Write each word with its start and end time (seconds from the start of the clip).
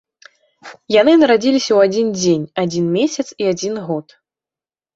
Яны 1.01 1.13
нарадзіліся 1.23 1.67
ў 1.73 1.79
адзін 1.91 2.07
дзень, 2.19 2.49
адзін 2.63 2.85
месяц 2.99 3.27
і 3.41 3.51
адзін 3.53 3.73
год. 3.87 4.07